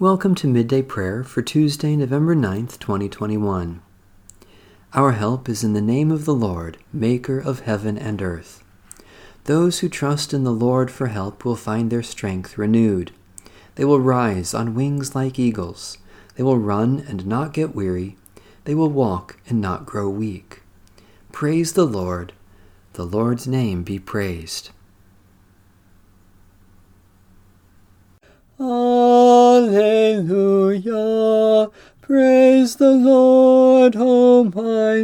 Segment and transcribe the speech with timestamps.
[0.00, 3.82] Welcome to Midday Prayer for Tuesday, November 9th, 2021.
[4.94, 8.62] Our help is in the name of the Lord, Maker of heaven and earth.
[9.46, 13.10] Those who trust in the Lord for help will find their strength renewed.
[13.74, 15.98] They will rise on wings like eagles.
[16.36, 18.16] They will run and not get weary.
[18.66, 20.62] They will walk and not grow weak.
[21.32, 22.32] Praise the Lord.
[22.92, 24.70] The Lord's name be praised.
[28.60, 29.17] Alleluia.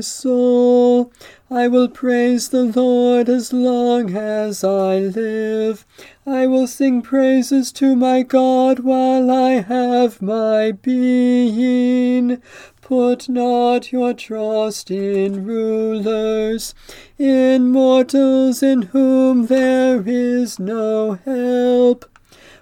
[0.07, 1.13] Soul.
[1.51, 5.87] I will praise the Lord as long as I live.
[6.27, 12.41] I will sing praises to my God while I have my being.
[12.81, 16.75] Put not your trust in rulers,
[17.19, 22.14] in mortals in whom there is no help.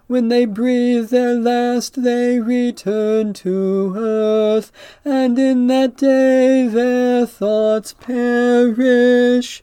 [0.08, 4.72] When they breathe their last, they return to earth,
[5.04, 9.62] and in that day their thoughts perish.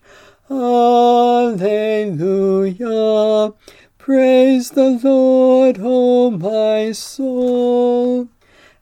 [0.50, 1.64] Alleluia.
[3.98, 8.30] Praise the Lord, O my soul.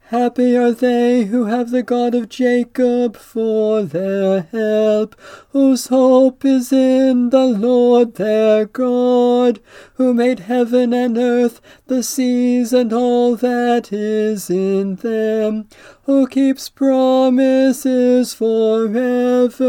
[0.09, 6.71] Happy are they who have the God of Jacob for their help, whose hope is
[6.71, 9.59] in the Lord their God,
[9.95, 15.67] who made heaven and earth, the seas and all that is in them,
[16.03, 19.65] who keeps promises forever,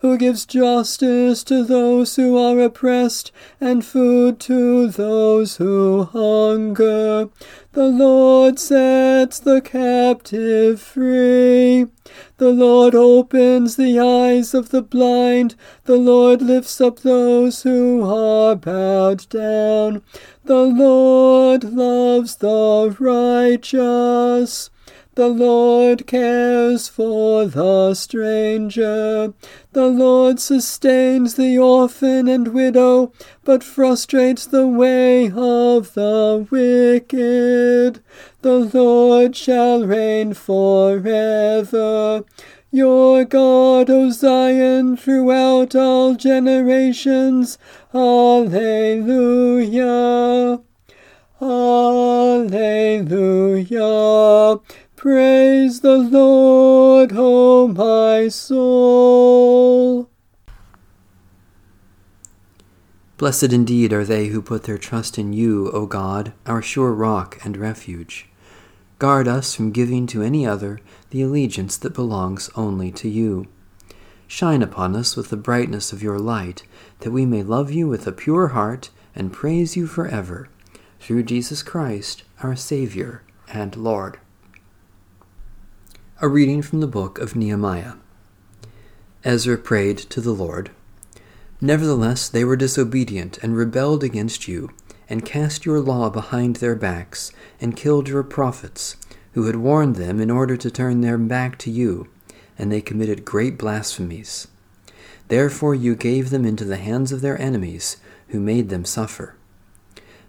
[0.00, 7.28] who gives justice to those who are oppressed, and food to those who hunger.
[7.72, 11.86] The Lord sets the captive free.
[12.38, 15.54] The Lord opens the eyes of the blind.
[15.84, 20.02] The Lord lifts up those who are bowed down.
[20.44, 24.70] The Lord loves the righteous.
[25.16, 29.34] The Lord cares for the stranger.
[29.72, 33.12] The Lord sustains the orphan and widow,
[33.44, 38.02] but frustrates the way of the wicked.
[38.42, 42.24] The Lord shall reign forever.
[42.70, 47.58] Your God, O Zion, throughout all generations.
[47.92, 48.60] Alleluia.
[51.42, 52.20] Alleluia.
[55.00, 60.10] Praise the Lord, O my soul.
[63.16, 67.38] Blessed indeed are they who put their trust in you, O God, our sure rock
[67.42, 68.28] and refuge.
[68.98, 73.46] Guard us from giving to any other the allegiance that belongs only to you.
[74.26, 76.64] Shine upon us with the brightness of your light,
[76.98, 80.50] that we may love you with a pure heart and praise you forever.
[81.00, 84.18] Through Jesus Christ, our Savior and Lord.
[86.22, 87.94] A reading from the book of Nehemiah.
[89.24, 90.70] Ezra prayed to the Lord.
[91.62, 94.68] Nevertheless, they were disobedient and rebelled against you,
[95.08, 98.98] and cast your law behind their backs, and killed your prophets,
[99.32, 102.06] who had warned them in order to turn their back to you,
[102.58, 104.46] and they committed great blasphemies.
[105.28, 107.96] Therefore you gave them into the hands of their enemies,
[108.28, 109.36] who made them suffer.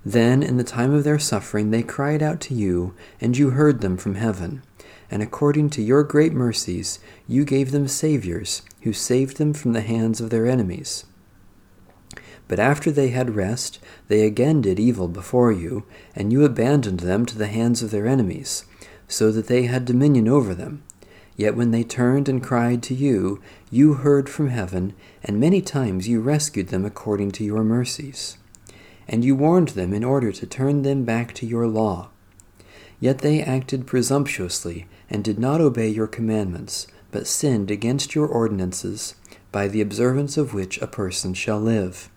[0.05, 3.81] Then, in the time of their suffering, they cried out to you, and you heard
[3.81, 4.61] them from heaven
[5.11, 9.81] and according to your great mercies, you gave them saviors, who saved them from the
[9.81, 11.03] hands of their enemies.
[12.47, 15.85] But after they had rest, they again did evil before you,
[16.15, 18.65] and you abandoned them to the hands of their enemies,
[19.07, 20.83] so that they had dominion over them.
[21.35, 26.07] Yet when they turned and cried to you, you heard from heaven, and many times
[26.07, 28.37] you rescued them according to your mercies.
[29.07, 32.10] And you warned them in order to turn them back to your law.
[33.01, 39.15] Yet they acted presumptuously and did not obey your commandments, but sinned against your ordinances,
[39.51, 42.09] by the observance of which a person shall live.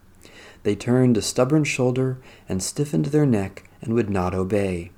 [0.62, 4.90] They turned a stubborn shoulder and stiffened their neck and would not obey.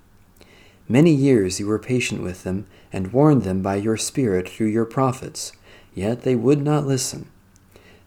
[0.88, 4.84] Many years you were patient with them and warned them by your Spirit through your
[4.84, 5.52] prophets,
[5.94, 7.30] yet they would not listen.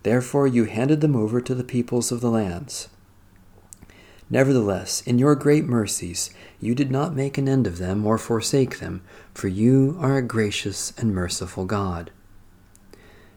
[0.04, 2.90] Therefore you handed them over to the peoples of the lands.
[4.31, 6.30] Nevertheless, in your great mercies,
[6.60, 9.02] you did not make an end of them or forsake them,
[9.34, 12.12] for you are a gracious and merciful God.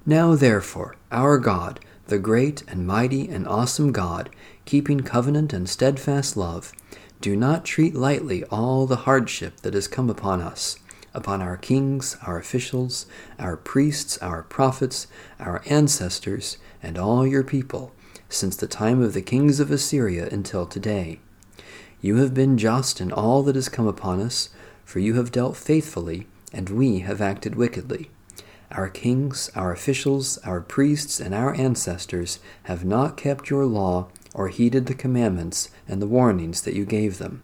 [0.05, 4.29] Now, therefore, our God, the great and mighty and awesome God,
[4.67, 6.73] keeping covenant and steadfast love,
[7.23, 10.77] do not treat lightly all the hardship that has come upon us,
[11.15, 13.07] upon our kings, our officials,
[13.39, 15.07] our priests, our prophets,
[15.41, 17.95] our ancestors, and all your people
[18.33, 21.21] since the time of the kings of Assyria until today.
[22.01, 24.49] You have been just in all that has come upon us,
[24.85, 28.11] for you have dealt faithfully, and we have acted wickedly.
[28.73, 34.49] Our kings, our officials, our priests, and our ancestors have not kept your law or
[34.49, 37.43] heeded the commandments and the warnings that you gave them.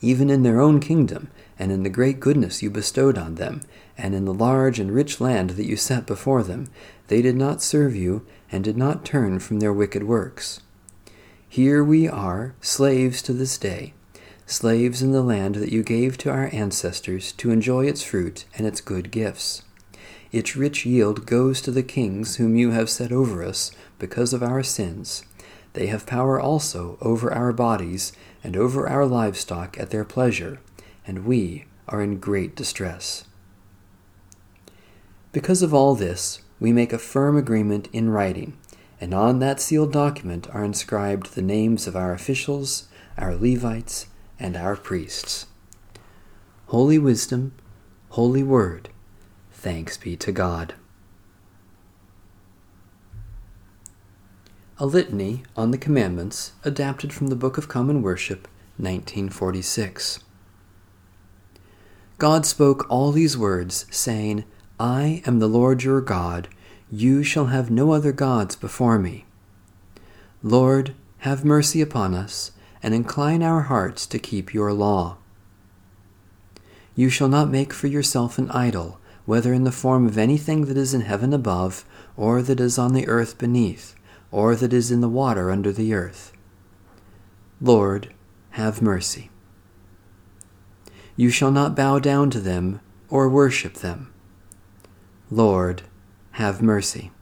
[0.00, 1.28] Even in their own kingdom,
[1.58, 3.62] and in the great goodness you bestowed on them,
[3.96, 6.68] and in the large and rich land that you set before them,
[7.08, 10.60] they did not serve you and did not turn from their wicked works.
[11.48, 13.94] Here we are, slaves to this day,
[14.44, 18.66] slaves in the land that you gave to our ancestors to enjoy its fruit and
[18.66, 19.62] its good gifts.
[20.32, 24.42] Its rich yield goes to the kings whom you have set over us because of
[24.42, 25.24] our sins.
[25.76, 30.58] They have power also over our bodies and over our livestock at their pleasure,
[31.06, 33.24] and we are in great distress.
[35.32, 38.56] Because of all this, we make a firm agreement in writing,
[39.02, 42.88] and on that sealed document are inscribed the names of our officials,
[43.18, 44.06] our Levites,
[44.40, 45.44] and our priests.
[46.68, 47.52] Holy Wisdom,
[48.12, 48.88] Holy Word,
[49.52, 50.72] thanks be to God.
[54.78, 58.46] A litany on the commandments adapted from the Book of Common Worship,
[58.76, 60.18] 1946.
[62.18, 64.44] God spoke all these words, saying,
[64.78, 66.48] I am the Lord your God.
[66.92, 69.24] You shall have no other gods before me.
[70.42, 72.52] Lord, have mercy upon us,
[72.82, 75.16] and incline our hearts to keep your law.
[76.94, 80.76] You shall not make for yourself an idol, whether in the form of anything that
[80.76, 83.95] is in heaven above, or that is on the earth beneath,
[84.36, 86.30] or that is in the water under the earth.
[87.58, 88.12] Lord,
[88.50, 89.30] have mercy.
[91.16, 94.12] You shall not bow down to them or worship them.
[95.30, 95.84] Lord,
[96.32, 97.12] have mercy.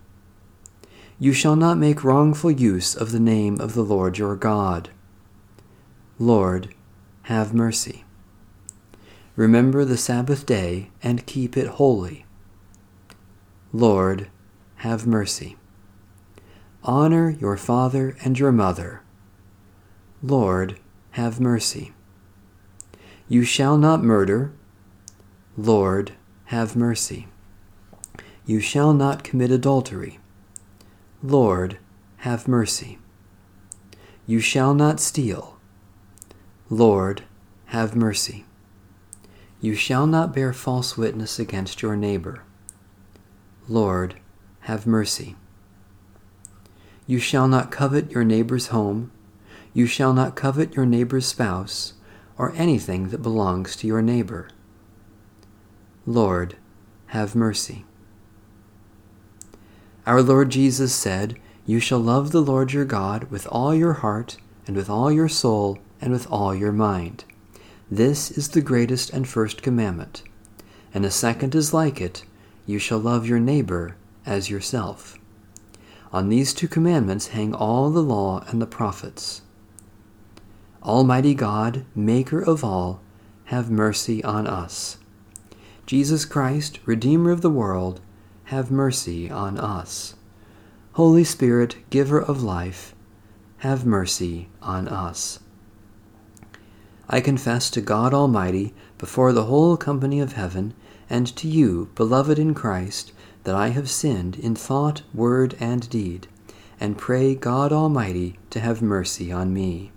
[1.20, 4.90] You shall not make wrongful use of the name of the Lord your God.
[6.18, 6.74] Lord,
[7.22, 8.02] have mercy.
[9.36, 12.26] Remember the Sabbath day and keep it holy.
[13.72, 14.30] Lord,
[14.78, 15.56] have mercy.
[16.86, 19.00] Honor your father and your mother.
[20.22, 20.78] Lord,
[21.12, 21.92] have mercy.
[23.26, 24.52] You shall not murder.
[25.56, 26.12] Lord,
[26.46, 27.28] have mercy.
[28.44, 30.18] You shall not commit adultery.
[31.22, 31.78] Lord,
[32.18, 32.98] have mercy.
[34.26, 35.58] You shall not steal.
[36.68, 37.22] Lord,
[37.66, 38.44] have mercy.
[39.58, 42.42] You shall not bear false witness against your neighbor.
[43.68, 44.16] Lord,
[44.60, 45.36] have mercy.
[47.06, 49.10] You shall not covet your neighbor's home.
[49.72, 51.94] You shall not covet your neighbor's spouse
[52.38, 54.48] or anything that belongs to your neighbor.
[56.06, 56.56] Lord,
[57.08, 57.84] have mercy.
[60.06, 64.36] Our Lord Jesus said, You shall love the Lord your God with all your heart,
[64.66, 67.24] and with all your soul, and with all your mind.
[67.90, 70.22] This is the greatest and first commandment.
[70.92, 72.24] And a second is like it
[72.66, 73.96] You shall love your neighbor
[74.26, 75.18] as yourself.
[76.14, 79.42] On these two commandments hang all the law and the prophets.
[80.80, 83.00] Almighty God, Maker of all,
[83.46, 84.98] have mercy on us.
[85.86, 88.00] Jesus Christ, Redeemer of the world,
[88.44, 90.14] have mercy on us.
[90.92, 92.94] Holy Spirit, Giver of life,
[93.58, 95.40] have mercy on us.
[97.10, 100.74] I confess to God Almighty before the whole company of heaven,
[101.10, 103.10] and to you, beloved in Christ,
[103.44, 106.26] that I have sinned in thought, word, and deed,
[106.80, 109.92] and pray God Almighty to have mercy on me.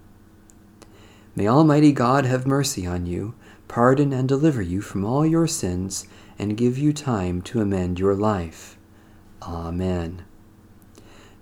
[1.36, 3.36] May Almighty God have mercy on you,
[3.68, 6.08] pardon and deliver you from all your sins,
[6.40, 8.78] and give you time to amend your life.
[9.42, 10.24] Amen.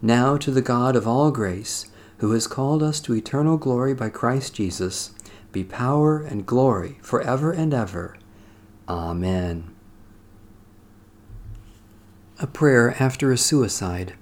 [0.01, 4.09] Now to the God of all grace, who has called us to eternal glory by
[4.09, 5.12] Christ Jesus,
[5.51, 8.17] be power and glory for ever and ever.
[8.88, 9.75] Amen.
[12.38, 14.13] A prayer after a suicide.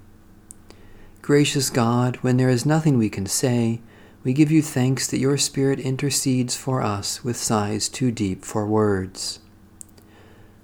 [1.20, 3.80] Gracious God, when there is nothing we can say,
[4.22, 8.68] we give you thanks that your Spirit intercedes for us with sighs too deep for
[8.68, 9.40] words.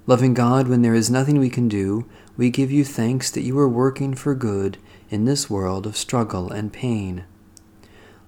[0.06, 3.58] Loving God, when there is nothing we can do, we give you thanks that you
[3.58, 4.78] are working for good
[5.08, 7.24] in this world of struggle and pain.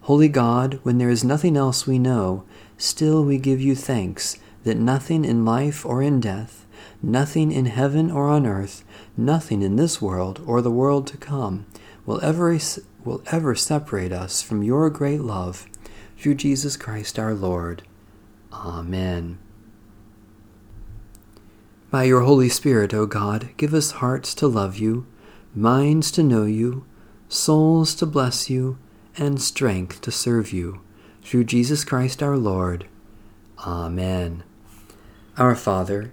[0.03, 2.45] Holy God, when there is nothing else we know,
[2.77, 6.67] still we give you thanks that nothing in life or in death,
[7.03, 8.85] nothing in heaven or on earth,
[9.17, 11.67] nothing in this world or the world to come,
[12.07, 12.59] will ever
[13.05, 15.67] will ever separate us from your great love
[16.17, 17.83] through Jesus Christ our Lord.
[18.53, 19.39] Amen.
[21.91, 25.07] By your Holy Spirit, O God, give us hearts to love you,
[25.55, 26.87] minds to know you,
[27.29, 28.79] souls to bless you,
[29.19, 30.81] and strength to serve you,
[31.23, 32.87] through Jesus Christ our Lord.
[33.59, 34.43] Amen.
[35.37, 36.13] Our Father,